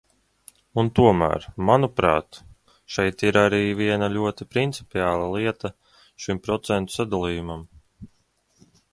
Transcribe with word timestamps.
Un 0.83 0.87
tomēr, 0.99 1.43
manuprāt, 1.69 2.39
šeit 2.95 3.25
ir 3.27 3.37
arī 3.41 3.59
viena 3.81 4.09
ļoti 4.13 4.47
principiāla 4.55 5.27
lieta 5.35 5.71
šim 6.25 6.41
procentu 6.47 6.95
sadalījumam. 6.97 7.63